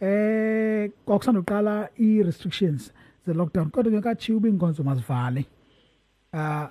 Eh 0.00 0.90
kwakusandoqala 1.04 1.88
i-restrictions 1.96 2.92
ze-lockdown 3.26 3.70
kodwa 3.70 3.92
ngekathi 3.92 4.32
uba 4.32 4.48
iinkonzo 4.48 4.82
mazivale 4.82 5.46
uh 6.32 6.66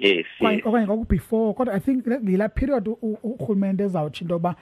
yes 0.00 0.26
okanye 0.64 0.86
kwakubefore 0.86 1.54
kodwa 1.54 1.74
i 1.74 1.80
think 1.80 2.06
ngila 2.08 2.48
period 2.48 2.88
urhulumente 3.02 3.84
ezawutsho 3.84 4.24
into 4.24 4.34
yoba 4.34 4.54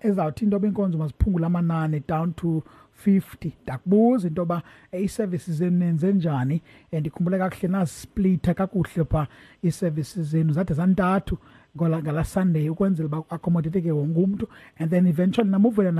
ezawuthi 0.00 0.44
into 0.44 0.56
yoba 0.56 0.66
iinkonzo 0.66 0.98
maziphungule 0.98 1.46
amanani 1.46 2.02
down 2.08 2.32
to 2.32 2.62
50 3.06 3.50
ndakubuza 3.62 4.28
into 4.28 4.40
yoba 4.42 4.62
ii-services 4.94 5.54
zenu 5.56 5.78
nenze 5.78 6.12
njani 6.12 6.62
ndikhumbule 6.92 7.38
kakuhle 7.38 7.68
nazisplitha 7.68 8.54
kakuhle 8.54 9.04
phaa 9.04 9.26
ii-services 9.64 10.20
zenu. 10.28 10.52
Zade 10.52 10.74
zantathu 10.74 11.38
ngala 11.82 12.24
sunday 12.24 12.68
ukwenzela 12.68 13.06
uba 13.06 13.22
accommodate 13.30 13.92
wonke 13.92 14.20
umntu. 14.20 14.48
And 14.78 14.90
then 14.90 15.06
eventually 15.06 15.50
namuvela 15.50 15.92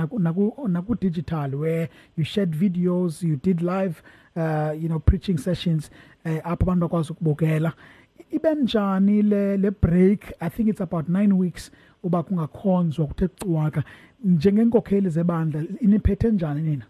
naku-digital 0.67 1.55
where 1.55 1.89
you 2.17 2.23
shared 2.23 2.55
videos 2.55 3.23
you 3.23 3.35
did 3.35 3.61
live 3.61 4.01
uh, 4.35 4.71
you 4.81 4.87
know 4.87 4.99
preaching 4.99 5.37
sessions 5.37 5.91
uh, 6.25 6.31
apho 6.43 6.63
abantu 6.63 6.79
bakwazi 6.85 7.11
ukubukela. 7.11 7.73
Ibe 8.31 8.55
njani 8.55 9.21
le 9.21 9.57
le 9.57 9.71
break? 9.71 10.33
I 10.41 10.49
think 10.49 10.69
it's 10.69 10.81
about 10.81 11.09
9 11.09 11.33
weeks 11.37 11.71
uba 12.03 12.23
kungakhonzwa 12.23 13.07
kuthe 13.07 13.27
cwaka. 13.27 13.83
Njengenkokheli 14.23 15.09
zebandla 15.09 15.63
iniphethe 15.81 16.31
njani 16.31 16.61
nina? 16.61 16.85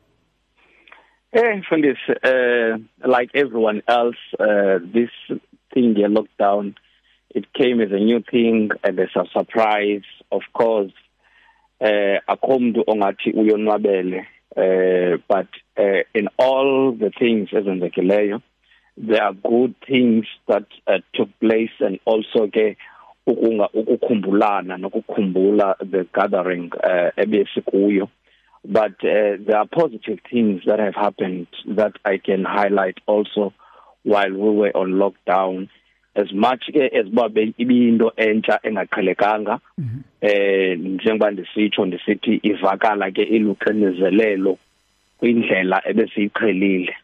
Eh 1.32 1.58
mfundisi 1.58 2.12
uh 2.12 2.78
like 3.20 3.40
everyone 3.40 3.82
else 3.88 4.20
uh 4.40 4.92
this 4.94 5.10
thing 5.74 5.94
the 5.94 6.08
lockdown 6.08 6.74
it 7.36 7.46
came 7.54 7.84
as 7.84 7.92
a 7.92 8.00
new 8.00 8.20
thing 8.22 8.70
and 8.84 9.00
as 9.00 9.10
a 9.16 9.26
surprise 9.34 10.06
of 10.32 10.44
course. 10.54 10.94
Uh 11.82 12.18
akhomntu 12.28 12.84
ongathi 12.88 13.32
uyonwabele 13.32 14.26
uh 14.56 15.18
but 15.30 15.48
uh, 15.78 16.02
in 16.14 16.30
all 16.38 16.94
the 17.00 17.10
things 17.10 17.54
ezenzekileyo 17.54 18.42
there 18.98 19.24
are 19.24 19.34
good 19.34 19.76
things 19.88 20.26
that 20.48 20.66
uh, 20.88 21.00
took 21.14 21.30
place 21.40 21.72
and 21.80 22.00
also 22.06 22.48
ke 22.48 22.78
ukunga 23.28 23.70
ukukhumbulana 23.74 24.78
nokukhumbula 24.78 25.76
the 25.80 26.08
gathering 26.14 26.72
uh, 26.84 27.12
ebesikuyo. 27.18 28.10
But 28.64 29.04
uh, 29.04 29.38
there 29.46 29.58
are 29.58 29.68
positive 29.68 30.20
things 30.32 30.64
that 30.66 30.80
have 30.80 30.96
happened 30.96 31.48
that 31.68 31.94
I 32.04 32.18
can 32.18 32.44
highlight 32.46 32.98
also 33.06 33.54
while 34.04 34.32
we 34.32 34.50
were 34.52 34.72
on 34.76 34.94
lockdown. 34.94 35.70
As 36.16 36.32
much 36.34 36.64
ke 36.72 36.90
as 36.96 37.08
babe 37.10 37.54
ibinto 37.60 38.12
entsha 38.18 38.60
engaqhelekanga 38.64 39.60
eh 40.22 40.78
njengoba 40.80 41.32
ndisitsho 41.32 41.86
ndisithi 41.86 42.40
ivakala 42.44 43.12
ke 43.12 43.24
iluqinizelelo 43.24 44.58
kwindlela 45.20 45.82
ebesiyiqhelile. 45.90 46.96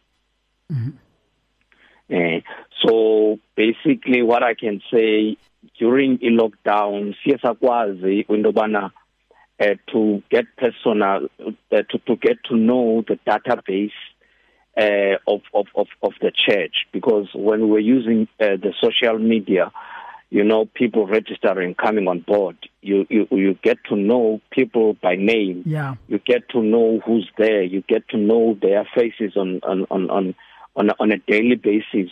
Eh 2.11 2.41
so 2.81 3.37
basically 3.55 4.21
what 4.21 4.43
i 4.43 4.53
can 4.53 4.81
say 4.91 5.37
during 5.79 6.19
i 6.21 6.29
lockdown 6.29 7.15
siyasakwazi 7.23 8.25
into 8.29 8.51
bana 8.51 8.91
uh, 9.61 9.75
to 9.91 10.23
get 10.29 10.45
personal 10.57 11.27
uh, 11.39 11.81
to 11.89 11.97
to 12.07 12.15
get 12.15 12.37
to 12.49 12.55
know 12.55 13.03
the 13.07 13.19
database 13.27 13.91
uh, 14.77 15.17
of 15.27 15.41
of 15.53 15.67
of 15.75 15.87
of 16.01 16.13
the 16.21 16.31
church. 16.31 16.87
Because 16.91 17.27
when 17.35 17.69
we're 17.69 17.79
using 17.79 18.27
uh, 18.39 18.57
the 18.57 18.73
social 18.81 19.19
media 19.19 19.71
you 20.29 20.43
know 20.43 20.65
people 20.65 21.05
registering 21.05 21.75
coming 21.75 22.07
on 22.07 22.19
board 22.21 22.55
you 22.81 23.05
you 23.09 23.27
you 23.31 23.53
get 23.61 23.77
to 23.89 23.95
know 23.95 24.41
people 24.51 24.93
by 24.93 25.15
name. 25.15 25.63
Yeah. 25.65 25.95
You 26.07 26.19
get 26.19 26.49
to 26.49 26.61
know 26.63 26.99
who's 27.05 27.29
there. 27.37 27.63
You 27.63 27.83
get 27.87 28.09
to 28.09 28.17
know 28.17 28.57
their 28.59 28.87
faces 28.95 29.35
on 29.35 29.59
on 29.63 29.85
on 29.91 30.09
on 30.09 30.35
on 30.75 30.89
a, 30.89 30.93
on 30.99 31.11
a 31.11 31.17
daily 31.17 31.55
basis 31.55 32.11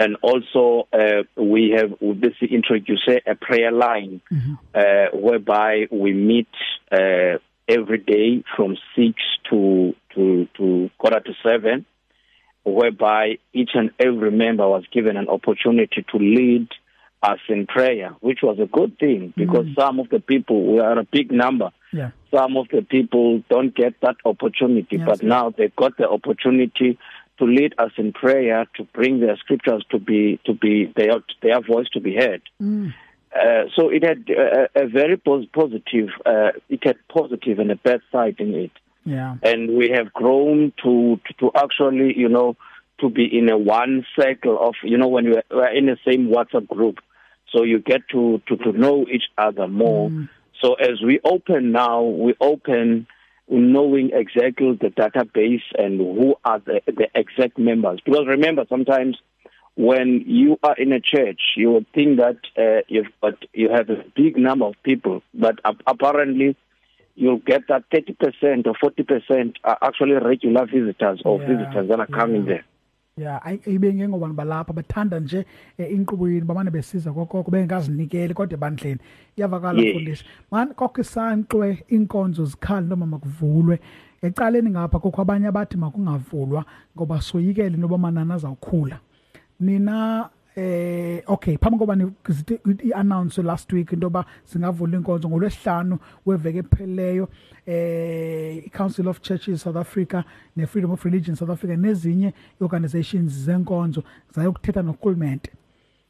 and 0.00 0.16
also 0.22 0.88
uh, 0.92 1.22
we 1.36 1.74
have 1.76 1.90
this 2.20 2.32
introduce 2.40 3.06
a 3.26 3.34
prayer 3.34 3.70
line 3.70 4.20
mm-hmm. 4.32 4.54
uh, 4.74 5.18
whereby 5.18 5.86
we 5.90 6.12
meet 6.12 6.48
uh, 6.90 7.38
every 7.68 7.98
day 7.98 8.42
from 8.56 8.76
6 8.96 9.14
to 9.50 9.94
to 10.14 10.48
to 10.56 10.90
quarter 10.98 11.20
to 11.20 11.32
7 11.46 11.86
whereby 12.64 13.38
each 13.52 13.70
and 13.74 13.90
every 13.98 14.30
member 14.30 14.66
was 14.68 14.84
given 14.92 15.16
an 15.16 15.28
opportunity 15.28 16.04
to 16.10 16.18
lead 16.18 16.68
us 17.22 17.38
in 17.48 17.66
prayer 17.66 18.16
which 18.20 18.38
was 18.42 18.58
a 18.58 18.66
good 18.66 18.98
thing 18.98 19.32
because 19.36 19.66
mm. 19.66 19.74
some 19.78 20.00
of 20.00 20.08
the 20.08 20.20
people 20.20 20.72
we 20.72 20.80
are 20.80 20.98
a 20.98 21.04
big 21.04 21.30
number 21.30 21.70
yeah 21.92 22.10
some 22.34 22.56
of 22.56 22.66
the 22.72 22.82
people 22.82 23.42
don't 23.50 23.74
get 23.74 23.94
that 24.00 24.16
opportunity 24.24 24.96
yes, 24.96 25.06
but 25.06 25.22
now 25.22 25.50
they 25.50 25.68
got 25.76 25.96
the 25.98 26.08
opportunity 26.08 26.98
to 27.40 27.46
lead 27.46 27.74
us 27.78 27.90
in 27.96 28.12
prayer 28.12 28.66
to 28.76 28.84
bring 28.84 29.18
their 29.20 29.36
scriptures 29.38 29.84
to 29.90 29.98
be 29.98 30.38
to 30.44 30.52
be 30.52 30.92
their 30.94 31.20
their 31.42 31.60
voice 31.60 31.88
to 31.92 32.00
be 32.00 32.14
heard 32.14 32.42
mm. 32.62 32.92
uh, 33.34 33.64
so 33.74 33.88
it 33.88 34.04
had 34.04 34.24
a, 34.28 34.82
a 34.82 34.86
very 34.86 35.16
pos- 35.16 35.46
positive 35.52 36.08
uh, 36.26 36.52
it 36.68 36.80
had 36.84 36.96
positive 37.12 37.58
and 37.58 37.70
a 37.72 37.76
bad 37.76 38.00
side 38.12 38.36
in 38.38 38.54
it 38.54 38.72
yeah 39.04 39.36
and 39.42 39.76
we 39.76 39.90
have 39.90 40.12
grown 40.12 40.72
to 40.82 41.18
to, 41.26 41.34
to 41.40 41.50
actually 41.56 42.16
you 42.16 42.28
know 42.28 42.56
to 43.00 43.08
be 43.08 43.24
in 43.24 43.50
a 43.50 43.56
one 43.56 44.04
circle 44.14 44.58
of 44.60 44.74
you 44.84 44.98
know 44.98 45.08
when 45.08 45.24
you 45.24 45.40
are 45.50 45.74
in 45.74 45.86
the 45.86 45.96
same 46.06 46.28
WhatsApp 46.28 46.68
group 46.68 46.98
so 47.50 47.62
you 47.62 47.78
get 47.78 48.02
to 48.12 48.42
to 48.48 48.56
to 48.58 48.72
know 48.72 49.06
each 49.10 49.24
other 49.38 49.66
more 49.66 50.10
mm. 50.10 50.28
so 50.60 50.74
as 50.74 51.00
we 51.02 51.20
open 51.24 51.72
now 51.72 52.02
we 52.02 52.34
open 52.38 53.06
knowing 53.50 54.10
exactly 54.12 54.78
the 54.80 54.88
database 54.88 55.62
and 55.76 55.98
who 55.98 56.36
are 56.44 56.60
the, 56.60 56.80
the 56.86 57.08
exact 57.14 57.58
members. 57.58 58.00
Because 58.04 58.26
remember, 58.26 58.64
sometimes 58.68 59.18
when 59.76 60.24
you 60.26 60.58
are 60.62 60.76
in 60.76 60.92
a 60.92 61.00
church, 61.00 61.40
you 61.56 61.72
would 61.72 61.86
think 61.92 62.18
that 62.18 62.38
uh, 62.56 62.82
you've 62.88 63.06
got, 63.20 63.34
you 63.52 63.70
have 63.70 63.90
a 63.90 64.04
big 64.14 64.36
number 64.36 64.66
of 64.66 64.74
people, 64.82 65.22
but 65.34 65.58
apparently 65.86 66.56
you'll 67.14 67.38
get 67.38 67.62
that 67.68 67.84
30% 67.90 68.66
or 68.66 68.74
40% 68.74 69.56
are 69.64 69.78
actually 69.82 70.12
regular 70.12 70.66
visitors 70.66 71.20
or 71.24 71.40
yeah, 71.40 71.48
visitors 71.48 71.88
that 71.88 72.00
are 72.00 72.06
coming 72.06 72.46
yeah. 72.46 72.54
there. 72.54 72.64
Ya 73.16 73.42
ayibe 73.42 73.94
ngengobani 73.94 74.34
balapha 74.34 74.72
bathanda 74.72 75.20
nje 75.20 75.46
inkqubo 75.78 76.28
yini 76.28 76.40
bamane 76.46 76.70
besiza 76.70 77.12
kokoko 77.12 77.50
bengazinikeli 77.50 78.34
kodwa 78.34 78.54
ebandleni. 78.54 79.00
Iyavakala 79.36 79.82
mfundisi. 79.82 80.24
Mani 80.50 80.74
kokho 80.74 81.00
isanqwe 81.00 81.84
inkonzo 81.88 82.44
zikhali 82.44 82.86
noma 82.86 83.06
makuvulwe. 83.06 83.80
Ecaleni 84.22 84.70
ngapha 84.70 84.98
kokho 84.98 85.22
abanye 85.22 85.46
abathi 85.46 85.76
makungavulwa 85.76 86.64
ngoba 86.96 87.20
soyikele 87.20 87.76
noba 87.76 87.98
manani 87.98 88.32
azawukhula. 88.32 89.00
Nina 89.60 90.28
eh 90.60 91.22
okay 91.26 91.56
phambi 91.56 91.78
koba 91.78 91.96
i-announce 92.84 93.42
last 93.42 93.72
week 93.72 93.92
into 93.92 94.06
yoba 94.06 94.24
singavula 94.44 94.96
inkonzo 94.96 95.28
ngolwesihlanu 95.28 95.98
weveke 96.26 96.58
ephelileyo 96.58 97.28
eh 97.66 98.66
i-council 98.66 99.08
of 99.08 99.20
churches 99.20 99.62
south 99.62 99.76
africa 99.76 100.22
ne-freedom 100.56 100.90
of 100.90 101.04
religion 101.04 101.36
south 101.36 101.50
africa 101.50 101.76
nezinye 101.76 102.34
i-organizations 102.60 103.32
zenkonzo 103.32 104.02
zayokuthetha 104.34 104.82
norhulumente. 104.82 105.50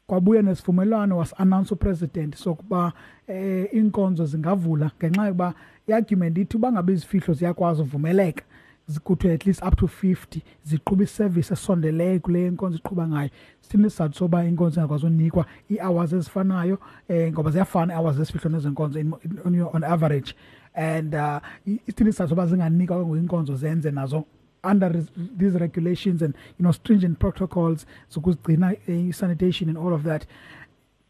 Kwabuya 0.07 0.43
nesivumelwano 0.43 1.17
was-announce 1.19 1.75
upresident 1.75 2.35
sokuba 2.37 2.93
eh 3.29 3.69
inkonzo 3.73 4.27
zingavula 4.27 4.91
ngenxa 4.99 5.27
yokuba 5.27 5.55
i-argument 5.89 6.39
ithi 6.39 6.57
uba 6.57 6.73
ngabe 6.73 6.93
izifihlo 6.93 7.35
ziyakwazi 7.35 7.83
uvumeleka 7.83 8.45
zikuthiwe 8.91 9.35
at 9.35 9.47
least 9.47 9.63
up 9.63 9.77
to 9.77 9.87
50 9.87 10.41
ziqhuba 10.65 11.05
iservice 11.05 11.55
esondeleyo 11.55 12.21
kule 12.21 12.47
inkonzo 12.47 12.79
iqhuba 12.79 13.09
ngayo. 13.09 13.31
Sithini 13.61 13.87
isizathu 13.87 14.19
soba 14.19 14.45
inkonzo 14.45 14.81
ingakwazi 14.81 15.07
unikwa 15.07 15.47
ii-hours 15.71 16.13
ezifanayo 16.13 16.79
um 17.09 17.17
ngoba 17.33 17.51
ziyafana 17.51 17.93
ii-hours 17.95 18.17
zesifihlo 18.17 18.51
nezenkonzo 18.51 18.99
on, 19.45 19.61
on 19.73 19.85
average. 19.85 20.35
And 20.75 21.15
uh 21.15 21.39
isithini 21.67 22.11
isizathu 22.11 22.29
soba 22.31 22.47
zinganikwa 22.47 23.19
inkonzo 23.19 23.57
zenze 23.57 23.91
nazo 23.91 24.25
under 24.63 25.05
these 25.39 25.59
regulations 25.59 26.23
and 26.23 26.35
you 26.59 26.63
know 26.63 26.73
stringent 26.73 27.19
protocols 27.19 27.87
zokuzigcina 28.11 28.73
uh, 28.89 29.13
sanitation 29.13 29.69
and 29.69 29.79
all 29.79 29.95
of 29.95 30.03
that. 30.05 30.27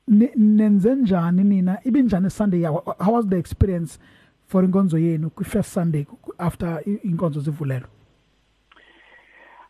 Nenze 0.09 0.95
njani 0.95 1.45
nina? 1.45 1.79
Ibinjani 1.85 2.31
sunday? 2.31 2.63
How 2.63 3.13
was 3.13 3.27
the 3.27 3.37
experience 3.37 3.99
for 4.51 4.65
inkonzo 4.65 4.99
yenu 4.99 5.31
kwi-first 5.31 5.71
sunday 5.75 6.05
ku- 6.05 6.35
after 6.39 6.81
i- 6.87 7.01
inkonzo 7.09 7.41
zivulelwe? 7.41 7.89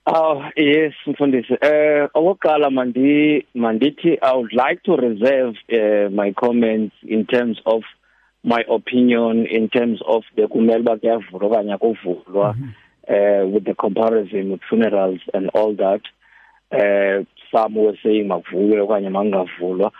Oh 0.06 0.42
yes 0.56 0.94
mfundisi. 1.06 1.54
Eh 1.60 2.08
okokuqala 2.14 2.70
mandi 2.70 3.46
mandithi 3.54 4.18
I 4.22 4.32
would 4.36 4.52
like 4.52 4.82
to 4.84 4.96
reserve 4.96 5.54
uh, 5.72 6.10
my 6.10 6.32
comments 6.32 6.94
in 7.06 7.26
terms 7.26 7.58
of 7.66 7.82
my 8.42 8.64
opinion 8.68 9.46
in 9.46 9.68
terms 9.68 10.00
of 10.06 10.22
the 10.36 10.46
kumele 10.48 10.82
ba 10.82 10.96
kuyavulwa 10.96 11.46
okanye 11.50 11.72
akuvulwa 11.72 12.54
uh, 13.08 13.44
with 13.54 13.64
the 13.64 13.74
comparison 13.74 14.50
with 14.52 14.62
funerals 14.70 15.20
and 15.34 15.50
all 15.54 15.74
that. 15.76 16.00
Uh, 16.72 17.24
some 17.52 17.74
were 17.74 17.98
saying 18.02 18.24
makuvulwe 18.28 18.80
okanye 18.80 19.10
makungavulwa 19.10 19.92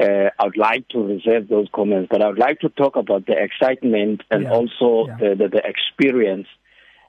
uh, 0.00 0.30
I 0.38 0.44
would 0.44 0.56
like 0.56 0.88
to 0.88 0.98
reserve 1.02 1.48
those 1.48 1.68
comments 1.72 2.08
but 2.10 2.22
I 2.22 2.28
would 2.28 2.38
like 2.38 2.60
to 2.60 2.68
talk 2.68 2.96
about 2.96 3.26
the 3.26 3.36
excitement 3.46 4.22
and 4.30 4.42
Yeah. 4.44 4.50
also 4.50 5.06
Yeah. 5.08 5.16
the, 5.20 5.34
the 5.40 5.48
the 5.56 5.62
experience 5.72 6.48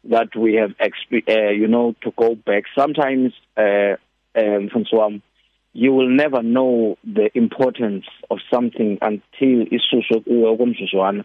that 0.05 0.35
we 0.35 0.55
have 0.55 0.71
exp- 0.77 1.27
uh, 1.37 1.51
you 1.51 1.67
know 1.67 1.95
to 2.03 2.11
go 2.15 2.35
back 2.35 2.63
sometimes 2.75 3.33
uh 3.57 3.95
um 4.41 4.69
Francois 4.71 5.11
you 5.73 5.91
will 5.93 6.09
never 6.09 6.41
know 6.41 6.97
the 7.03 7.29
importance 7.37 8.05
of 8.31 8.39
something 8.53 8.97
until 9.01 9.65
komzuzwana 10.59 11.23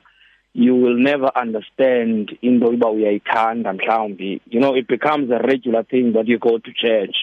you 0.55 0.75
will 0.75 0.97
never 1.11 1.31
understand 1.45 2.37
into 2.43 2.67
uba 2.73 2.89
uyayithanda 2.89 3.73
mhlawumbi 3.73 4.41
you 4.51 4.61
know 4.61 4.75
it 4.77 4.87
becomes 4.89 5.31
a 5.31 5.39
regular 5.39 5.83
thing 5.85 6.13
that 6.13 6.27
you 6.29 6.39
go 6.39 6.59
to 6.59 6.73
church 6.73 7.17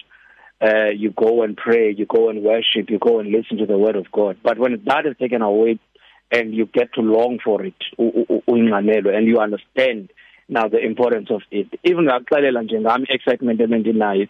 uh 0.62 0.90
you 0.94 1.10
go 1.10 1.42
and 1.42 1.56
pray 1.56 1.94
you 1.96 2.06
go 2.06 2.28
and 2.30 2.42
worship 2.42 2.90
you 2.90 2.98
go 2.98 3.20
and 3.20 3.30
listen 3.30 3.56
to 3.58 3.66
the 3.66 3.78
word 3.78 3.96
of 3.96 4.10
god. 4.12 4.36
But 4.42 4.58
when 4.58 4.82
that 4.86 5.06
is 5.06 5.16
taken 5.18 5.42
away 5.42 5.78
and 6.30 6.54
you 6.54 6.66
get 6.66 6.92
to 6.94 7.00
long 7.00 7.38
for 7.44 7.64
it 7.64 7.74
u- 7.98 8.26
u- 8.28 8.42
uyinqanelwe 8.48 9.16
and 9.16 9.26
you 9.26 9.38
understand 9.38 10.10
now 10.48 10.68
the 10.68 10.78
importance 10.78 11.30
of 11.30 11.42
it. 11.50 11.68
Even 11.84 12.04
ngaxelela 12.04 12.62
nje 12.62 12.80
ngami 12.80 13.06
excitement 13.08 13.60
emendinayo 13.60 14.26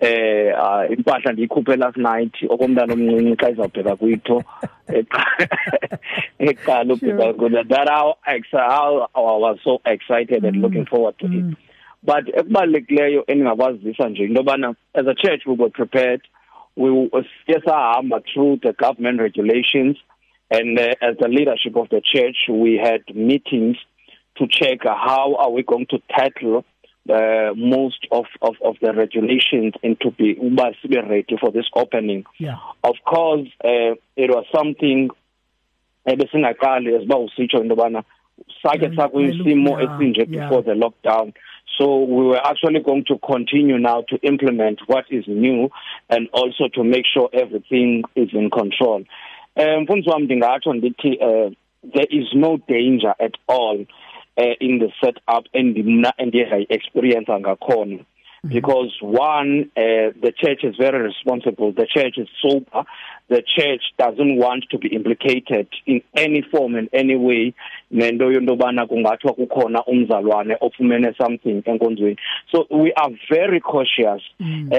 eh 0.00 0.52
ah, 0.58 0.86
impahla 0.88 1.32
ndiyikhuphe 1.32 1.76
last 1.76 1.96
night 1.96 2.34
okomntana 2.48 2.92
omncinci 2.94 3.36
xa 3.36 3.50
izawubheka 3.50 3.96
kwitho 3.96 4.42
eqala 6.38 6.94
ubheka 6.94 7.68
that 7.68 7.88
how 7.88 8.16
I 8.24 9.38
was 9.38 9.58
so 9.64 9.80
excited 9.84 10.44
and 10.44 10.56
looking 10.56 10.86
forward 10.86 11.18
to 11.18 11.26
it 11.26 11.44
but 12.02 12.28
ekubalulekileyo 12.28 13.24
endingakwazisa 13.26 14.08
nje 14.08 14.24
into 14.24 14.40
yobana 14.40 14.74
as 14.94 15.06
a 15.06 15.14
church 15.14 15.46
we 15.46 15.54
were 15.54 15.70
prepared 15.70 16.20
we 16.76 16.90
siye 17.46 17.60
sahamba 17.60 18.20
through 18.20 18.56
the 18.56 18.72
government 18.72 19.20
regulations 19.20 19.96
and 20.50 20.78
uh, 20.78 20.94
as 21.00 21.16
the 21.18 21.28
leadership 21.28 21.76
of 21.76 21.88
the 21.88 22.00
church 22.00 22.48
we 22.48 22.78
had 22.78 23.02
meetings 23.14 23.76
to 24.34 24.46
check 24.46 24.78
how 24.84 25.36
are 25.36 25.50
we 25.50 25.62
going 25.62 25.86
to 25.86 25.98
tackle 26.08 26.64
uh, 27.10 27.52
most 27.56 28.06
of, 28.12 28.26
of, 28.40 28.54
of 28.64 28.76
the 28.80 28.92
regulations 28.92 29.74
and 29.82 30.00
to 30.00 30.10
be 30.12 30.36
uba 30.40 30.72
sibe 30.82 31.08
ready 31.08 31.36
for 31.40 31.50
this 31.50 31.66
opening. 31.74 32.24
Yeah. 32.38 32.58
Of 32.84 32.96
course 33.04 33.48
uh, 33.64 33.94
it 34.16 34.30
was 34.30 34.44
something 34.54 35.10
ebesingaqali 36.06 37.00
as 37.00 37.08
usitsho 37.08 37.60
into 37.60 37.74
yobana 37.74 38.04
sake 38.62 38.88
Mm, 38.88 38.96
sakwisimo 38.96 39.70
yeah, 39.70 39.90
esinje 39.90 40.24
before 40.26 40.62
the 40.62 40.74
lockdown. 40.74 41.32
So 41.78 42.04
we 42.04 42.26
were 42.26 42.40
actually 42.46 42.80
going 42.80 43.04
to 43.06 43.18
continue 43.18 43.78
now 43.78 44.02
to 44.08 44.16
implement 44.22 44.80
what 44.86 45.04
is 45.10 45.24
new 45.26 45.70
and 46.10 46.28
also 46.32 46.68
to 46.74 46.84
make 46.84 47.06
sure 47.14 47.28
everything 47.32 48.04
is 48.14 48.28
in 48.32 48.50
control. 48.50 49.04
Um 49.56 49.82
mfundisi 49.82 50.10
wami 50.10 50.24
ndingatsho 50.24 50.74
ndithi 50.74 51.18
uh, 51.20 51.52
there 51.94 52.06
is 52.10 52.34
no 52.34 52.58
danger 52.68 53.14
at 53.18 53.34
all 53.48 53.78
uh, 54.36 54.54
in 54.60 54.78
the 54.78 54.92
setup 55.00 55.46
endimna 55.52 56.12
endiye 56.18 56.66
experience 56.68 57.32
ngakhona 57.32 57.98
because 58.48 58.92
one 59.02 59.70
uh, 59.76 60.10
the 60.20 60.32
church 60.36 60.64
is 60.64 60.74
very 60.76 61.00
responsible. 61.00 61.72
The 61.72 61.86
church 61.86 62.18
is 62.18 62.28
sober 62.40 62.84
the 63.28 63.42
church 63.42 63.82
doesn't 63.98 64.36
want 64.36 64.64
to 64.70 64.78
be 64.78 64.88
implicated 64.88 65.68
in 65.86 66.02
any 66.14 66.42
form 66.42 66.76
in 66.76 66.88
any 66.92 67.16
way 67.16 67.54
nento 67.90 68.32
yondobana 68.32 68.86
kungathiwa 68.86 69.34
kukhona 69.34 69.84
umzalwane 69.84 70.56
ofumene 70.60 71.14
something 71.18 71.62
enkonzweni 71.66 72.16
so 72.50 72.66
we 72.70 72.92
are 72.92 73.12
very 73.30 73.60
cautious 73.60 74.22
uh, 74.40 74.76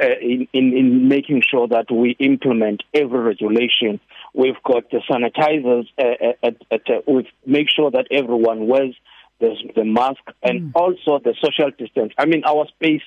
uh, 0.00 0.18
in, 0.20 0.48
in 0.52 0.76
in 0.76 1.08
making 1.08 1.42
sure 1.42 1.68
that 1.68 1.90
we 1.90 2.10
implement 2.18 2.82
every 2.94 3.20
regulation 3.20 4.00
we've 4.34 4.62
got 4.64 4.90
the 4.90 5.00
sanitizers 5.08 5.86
uh, 5.98 6.32
at, 6.42 6.56
at 6.70 6.90
uh, 6.90 7.00
we 7.06 7.28
make 7.46 7.68
sure 7.68 7.90
that 7.90 8.06
everyone 8.10 8.66
wears 8.66 8.94
the, 9.42 9.54
the 9.74 9.84
mask 9.84 10.22
and 10.42 10.60
mm. 10.60 10.72
also 10.74 11.18
the 11.22 11.34
social 11.42 11.70
distance. 11.76 12.12
I 12.16 12.26
mean, 12.26 12.44
our 12.44 12.66
space 12.68 13.02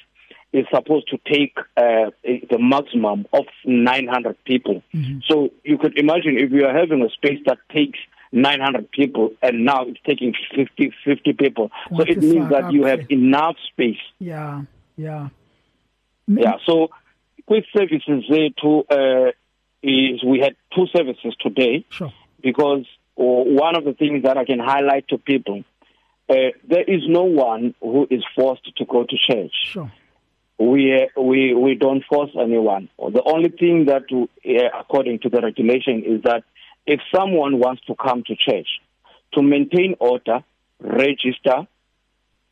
is 0.55 0.65
supposed 0.73 1.07
to 1.09 1.17
take 1.29 1.57
uh, 1.75 2.11
the 2.23 2.57
maximum 2.57 3.27
of 3.33 3.45
900 3.65 4.37
people. 4.45 4.81
Mm-hmm. 4.93 5.19
So 5.27 5.49
you 5.63 5.77
could 5.77 5.97
imagine 5.97 6.37
if 6.37 6.51
you 6.51 6.65
are 6.65 6.73
having 6.73 7.01
a 7.03 7.09
space 7.09 7.39
that 7.45 7.57
takes 7.73 7.99
900 8.31 8.89
people 8.91 9.31
and 9.41 9.65
now 9.65 9.83
it's 9.85 9.99
taking 10.05 10.33
50, 10.55 10.93
50 11.03 11.33
people. 11.33 11.71
What 11.89 12.07
so 12.07 12.13
it 12.13 12.23
means 12.23 12.49
that 12.49 12.71
you 12.71 12.85
have 12.85 13.01
enough 13.09 13.57
space. 13.71 14.03
yeah 14.19 14.63
yeah 14.95 15.27
Yeah, 16.27 16.57
so 16.65 16.89
quick 17.45 17.65
services 17.75 18.23
zethu 18.31 18.71
uh, 18.89 19.31
is 19.83 20.23
we 20.23 20.39
had 20.39 20.55
two 20.73 20.87
services 20.95 21.35
today 21.45 21.85
sure 21.89 22.13
because 22.41 22.85
uh, 23.17 23.23
one 23.65 23.75
of 23.75 23.83
the 23.83 23.93
things 23.93 24.23
that 24.23 24.37
I 24.37 24.45
can 24.45 24.59
highlight 24.59 25.09
to 25.09 25.17
people 25.17 25.63
uh, 26.29 26.33
there 26.67 26.83
is 26.95 27.01
no 27.07 27.23
one 27.23 27.75
who 27.81 28.07
is 28.09 28.23
forced 28.35 28.75
to 28.77 28.85
go 28.85 29.03
to 29.03 29.15
church. 29.27 29.55
sure 29.65 29.91
We 30.57 31.09
we 31.17 31.53
we 31.53 31.75
don't 31.75 32.03
force 32.05 32.31
anyone. 32.39 32.89
The 32.97 33.21
only 33.25 33.49
thing 33.49 33.85
that, 33.85 34.03
uh, 34.11 34.79
according 34.79 35.19
to 35.19 35.29
the 35.29 35.41
regulation, 35.41 36.03
is 36.05 36.21
that 36.23 36.43
if 36.87 37.01
someone 37.13 37.59
wants 37.59 37.81
to 37.87 37.95
come 37.95 38.23
to 38.27 38.35
church, 38.35 38.67
to 39.33 39.41
maintain 39.41 39.95
order, 39.99 40.43
register, 40.79 41.67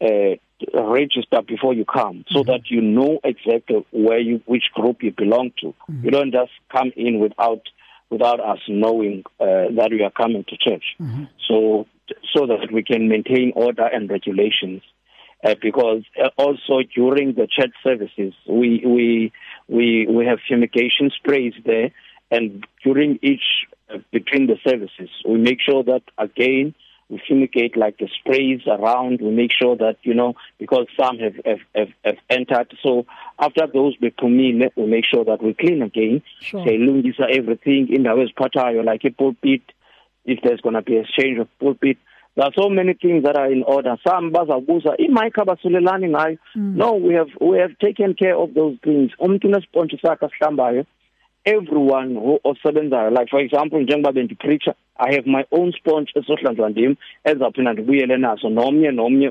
uh, 0.01 0.35
register 0.73 1.41
before 1.47 1.73
you 1.73 1.85
come, 1.85 2.25
so 2.29 2.39
mm-hmm. 2.39 2.51
that 2.51 2.69
you 2.69 2.81
know 2.81 3.19
exactly 3.23 3.85
where 3.91 4.19
you 4.19 4.41
which 4.45 4.65
group 4.73 5.01
you 5.01 5.11
belong 5.11 5.51
to. 5.61 5.67
Mm-hmm. 5.67 6.05
You 6.05 6.11
don't 6.11 6.31
just 6.31 6.51
come 6.69 6.91
in 6.97 7.19
without 7.19 7.61
without 8.09 8.39
us 8.39 8.59
knowing 8.67 9.23
uh, 9.39 9.71
that 9.75 9.89
we 9.91 10.03
are 10.03 10.11
coming 10.11 10.43
to 10.49 10.57
church. 10.57 10.83
Mm-hmm. 10.99 11.23
So 11.47 11.87
so 12.33 12.47
that 12.47 12.71
we 12.71 12.83
can 12.83 13.07
maintain 13.07 13.53
order 13.55 13.85
and 13.85 14.09
regulations. 14.09 14.81
Uh, 15.43 15.55
because 15.61 16.03
uh, 16.23 16.29
also 16.37 16.79
during 16.95 17.33
the 17.33 17.47
church 17.47 17.73
services, 17.83 18.33
we 18.47 18.81
we 18.85 19.31
we 19.67 20.07
we 20.07 20.25
have 20.25 20.39
fumigation 20.47 21.09
sprays 21.09 21.53
there, 21.65 21.91
and 22.31 22.65
during 22.83 23.19
each 23.21 23.43
uh, 23.93 23.97
between 24.11 24.47
the 24.47 24.57
services, 24.65 25.09
we 25.27 25.37
make 25.37 25.59
sure 25.59 25.83
that 25.83 26.03
again 26.17 26.73
we 27.09 27.21
fumigate 27.27 27.75
like 27.75 27.97
the 27.97 28.07
sprays 28.19 28.61
around. 28.67 29.21
We 29.21 29.31
make 29.31 29.51
sure 29.51 29.75
that 29.75 29.97
you 30.03 30.13
know 30.13 30.35
because 30.59 30.87
some 30.97 31.19
have 31.19 31.35
have, 31.45 31.59
have, 31.75 31.89
have 32.05 32.17
entered. 32.29 32.73
So 32.81 33.05
after 33.37 33.67
those 33.67 33.97
bephumile, 33.97 34.71
we 34.77 34.85
make 34.85 35.05
sure 35.05 35.25
that 35.25 35.43
we 35.43 35.53
clean 35.53 35.81
again. 35.81 36.21
Sure. 36.39 36.63
Say 36.65 36.77
lungisa 36.77 37.29
everything 37.29 37.93
in 37.93 38.03
the 38.03 38.29
patayo 38.37 38.85
like 38.85 39.03
a 39.03 39.11
pulpit. 39.11 39.61
If 40.25 40.39
there's 40.41 40.61
going 40.61 40.75
to 40.75 40.81
be 40.81 40.95
a 40.95 41.03
change 41.03 41.37
of 41.37 41.49
pulpit, 41.59 41.97
there 42.35 42.45
are 42.45 42.53
so 42.55 42.69
many 42.69 42.93
things 42.93 43.23
that 43.23 43.35
are 43.35 43.51
in 43.51 43.63
order. 43.63 43.97
Some 44.07 44.31
bazabuza 44.31 44.97
imic 44.97 45.37
abasulelani 45.37 46.09
ngayo 46.09 46.37
mm. 46.55 46.75
no 46.75 46.93
we 46.93 47.13
have 47.13 47.29
we 47.41 47.59
have 47.59 47.77
taken 47.79 48.13
care 48.13 48.35
of 48.35 48.53
those 48.53 48.77
things. 48.83 49.11
Umuntu 49.19 49.47
unesponge 49.47 49.99
sakhe 50.01 50.29
sihlambayo 50.29 50.85
everyone 51.45 52.15
who 52.15 52.39
osebenzayo 52.45 53.11
like 53.11 53.29
for 53.29 53.39
example 53.39 53.79
njengoba 53.79 54.11
bendipreacher 54.13 54.73
i 54.97 55.13
have 55.13 55.27
my 55.27 55.43
own 55.51 55.73
sponge 55.73 56.11
esohlanjwa 56.15 56.69
ndim 56.69 56.95
ezawuphinda 57.23 57.73
ndibuyele 57.73 58.17
naso 58.17 58.49
nomnye 58.49 58.91
nomnye 58.91 59.29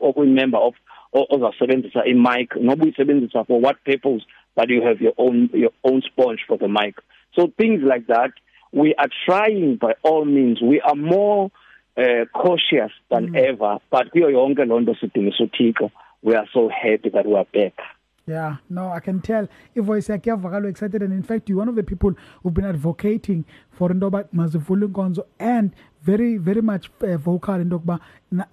okuyimember 0.00 0.60
of 0.60 0.74
ozasebenzisa 1.12 2.04
imic 2.04 2.56
noba 2.56 2.84
uyisebenzisa 2.84 3.44
for 3.44 3.60
what 3.60 3.76
purpose 3.84 4.24
but 4.56 4.70
you 4.70 4.82
have 4.82 5.04
your 5.04 5.14
own 5.16 5.48
your 5.52 5.72
own 5.84 6.02
sponge 6.02 6.40
for 6.46 6.58
the 6.58 6.68
mic. 6.68 6.96
So 7.34 7.48
things 7.58 7.82
like 7.82 8.06
that 8.08 8.32
we 8.72 8.94
are 8.94 9.08
trying 9.26 9.76
by 9.76 9.94
all 10.02 10.24
means. 10.24 10.60
We 10.62 10.80
are 10.80 10.94
more 10.94 11.50
uh, 11.96 12.24
cautious 12.32 12.92
than 13.10 13.28
mm. 13.28 13.36
ever 13.36 13.78
but 13.90 14.10
kuyo 14.10 14.30
yonke 14.30 14.64
lonto 14.64 14.94
sidingisa 14.94 15.44
uThixo 15.44 15.90
we 16.22 16.36
are 16.36 16.48
so 16.52 16.68
happy 16.68 17.10
that 17.10 17.26
we 17.26 17.36
are 17.36 17.48
back 17.52 17.74
Yeah, 18.24 18.58
no, 18.70 18.88
I 18.88 19.00
can 19.00 19.20
tell. 19.20 19.48
Ivoice 19.76 20.08
yakhe 20.08 20.30
yavakalo 20.30 20.70
excited 20.70 21.02
and 21.02 21.12
in 21.12 21.24
fact 21.24 21.48
you're 21.48 21.58
one 21.58 21.68
of 21.68 21.74
the 21.74 21.82
people 21.82 22.14
who've 22.42 22.54
been 22.54 22.64
advocating 22.64 23.44
for 23.72 23.90
into 23.90 24.06
yoba 24.06 24.28
mazivule 24.32 24.86
inkonzo 24.86 25.24
and 25.40 25.72
very 26.02 26.36
very 26.36 26.62
much 26.62 26.88
uh, 27.00 27.16
vocal 27.16 27.54
into 27.56 27.78
yokuba 27.78 27.98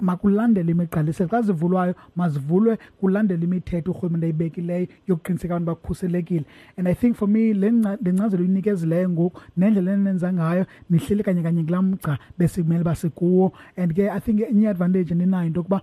makulandele 0.02 0.72
imigqaliselo 0.72 1.30
xa 1.30 1.42
zivulwayo 1.42 1.96
mazivulwe 2.16 2.78
kulandele 3.00 3.44
imithetho 3.44 3.92
urhulumente 3.92 4.90
yokuqiniseka 5.08 5.56
abantu 5.56 5.66
bakhuselekile 5.72 6.46
and 6.78 6.88
i 6.88 6.94
think 6.94 7.16
for 7.16 7.28
me 7.28 7.54
le 7.54 7.72
nkcazelo 7.72 8.44
uyinikezileyo 8.44 9.10
ngoku 9.10 9.42
nendlela 9.58 9.92
enenza 9.92 10.34
ngayo 10.34 10.66
nihleli 10.90 11.24
kanye 11.24 11.44
kanye 11.44 11.64
kulaa 11.64 11.82
mgca 11.82 12.18
besimele 12.38 12.84
basekuwo 12.84 13.54
and 13.78 13.94
ke 13.94 14.10
i 14.10 14.20
think 14.20 14.42
enye 14.42 14.70
advantage 14.70 15.16
ninayo 15.16 15.48
into 15.48 15.60
yokuba 15.60 15.82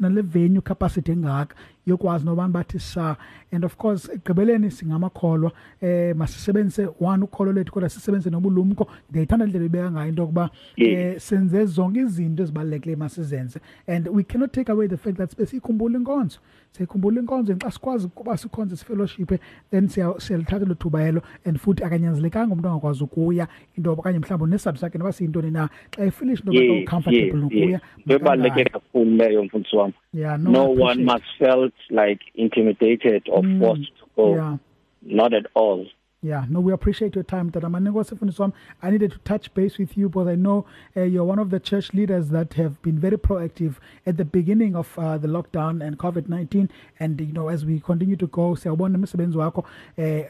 nale 0.00 0.22
venue 0.22 0.60
capacity 0.60 1.12
engaka 1.12 1.54
yokwazi 1.86 2.24
nobantu 2.24 2.52
bathi 2.52 2.78
sha. 2.78 3.16
And 3.52 3.64
of 3.64 3.76
course 3.76 4.08
ekugqibeleni 4.08 4.70
singamakholwa 4.70 5.52
eh 5.80 6.16
masisebenzise 6.16 6.88
one 7.00 7.24
ukholo 7.24 7.52
lethu 7.52 7.72
kodwa 7.72 7.88
sisebenzise 7.88 8.30
nobulumko. 8.30 8.86
Ndiyayithanda 9.10 9.44
indlela 9.44 9.66
ibeka 9.66 9.90
ngayo 9.90 10.08
into 10.08 10.22
yokuba 10.22 10.50
eh 10.76 11.20
senze 11.20 11.64
zonke 11.66 12.00
izinto 12.00 12.42
ezibalulekileyo 12.42 12.98
masizenze 13.30 13.60
and 13.86 14.08
we 14.08 14.24
cannot 14.24 14.52
take 14.52 14.68
away 14.68 14.86
the 14.86 14.96
fact 14.96 15.16
that 15.16 15.36
besikhumbula 15.36 15.96
inkonzo. 15.98 16.38
Siyikhumbula 16.72 17.20
inkonzo 17.20 17.54
xa 17.54 17.70
sikwazi 17.70 18.06
ukuba 18.06 18.36
sikhonze 18.36 18.76
sifellowship 18.76 19.40
then 19.70 19.88
siyalithatha 19.88 20.66
lo 20.66 20.74
thuba 20.74 21.02
elo 21.08 21.22
and 21.44 21.58
futhi 21.58 21.84
akanyanzelekanga 21.84 22.54
umuntu 22.54 22.68
angakwazi 22.68 23.04
ukuya 23.04 23.48
into 23.76 23.92
okanye 23.92 24.18
mhlawumbi 24.18 24.44
unesizathu 24.44 24.78
sakhe 24.78 24.98
noba 24.98 25.12
siyintoni 25.12 25.50
na. 25.50 25.68
Xa 25.90 26.04
efinish 26.04 26.40
into 26.40 26.52
yoba 26.52 26.90
comfortable 26.90 27.40
nokuya 27.40 27.80
bebaluleke 28.06 28.64
kakhulu 28.64 29.16
leyo 29.16 29.44
mfundisi 29.44 29.76
wam. 29.76 29.92
Yeah, 30.12 30.36
no, 30.36 30.50
no 30.50 30.64
one 30.70 31.04
must 31.04 31.24
felt 31.38 31.74
like 31.90 32.20
intimidated 32.34 33.22
or 33.30 33.42
mm, 33.42 33.58
forced 33.60 33.92
to 33.98 34.06
go. 34.16 34.34
yeah. 34.34 34.56
not 35.02 35.32
at 35.32 35.46
all 35.54 35.86
Yeah, 36.22 36.44
no, 36.50 36.60
we 36.60 36.74
appreciate 36.74 37.14
your 37.14 37.24
time. 37.24 37.50
I 37.54 38.90
needed 38.90 39.12
to 39.12 39.18
touch 39.24 39.54
base 39.54 39.78
with 39.78 39.96
you 39.96 40.10
because 40.10 40.28
I 40.28 40.34
know 40.34 40.66
uh, 40.94 41.04
you're 41.04 41.24
one 41.24 41.38
of 41.38 41.48
the 41.48 41.58
church 41.58 41.94
leaders 41.94 42.28
that 42.28 42.52
have 42.54 42.82
been 42.82 42.98
very 42.98 43.16
proactive 43.16 43.76
at 44.04 44.18
the 44.18 44.26
beginning 44.26 44.76
of 44.76 44.98
uh, 44.98 45.16
the 45.16 45.28
lockdown 45.28 45.82
and 45.82 45.98
COVID 45.98 46.28
19. 46.28 46.70
And, 46.98 47.18
you 47.18 47.32
know, 47.32 47.48
as 47.48 47.64
we 47.64 47.80
continue 47.80 48.16
to 48.16 48.26
go, 48.26 48.54
so 48.54 48.74
one 48.74 48.92
number 48.92 49.08
uh 49.98 50.22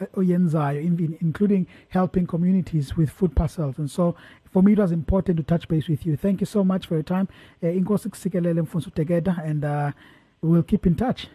including 1.21 1.67
helping 1.89 2.27
communities 2.27 2.97
with 2.97 3.11
food 3.11 3.35
parcels. 3.35 3.79
And 3.79 3.91
so 3.91 4.15
for 4.53 4.63
me, 4.63 4.75
it 4.75 4.79
was 4.79 4.93
important 4.93 5.39
to 5.39 5.43
touch 5.43 5.67
base 5.67 5.89
with 5.89 6.07
you. 6.07 6.17
Thank 6.17 6.41
you 6.41 6.47
so 6.47 6.63
much 6.63 6.87
for 6.87 6.95
your 6.95 7.03
time. 7.03 7.29
Uh, 7.63 7.67
and 7.69 9.65
uh, 9.65 9.93
we'll 10.41 10.63
keep 10.63 10.87
in 10.87 10.95
touch. 10.95 11.27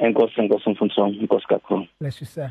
Enkosi 0.00 0.40
enkosi 0.40 0.70
mfundisi 0.70 1.00
wami 1.00 1.16
inkosi 1.16 1.46
kakhulu 1.46 1.86
bless 2.00 2.20
you 2.20 2.26
sir 2.26 2.50